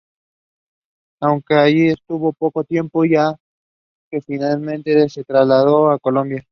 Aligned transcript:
Aunque 1.19 1.53
allí 1.53 1.89
estuvo 1.89 2.33
poco 2.33 2.63
tiempo, 2.63 3.05
ya 3.05 3.35
que 4.09 4.19
finalmente 4.21 5.07
se 5.09 5.23
trasladó 5.23 5.91
a 5.91 5.99
Colombia. 5.99 6.39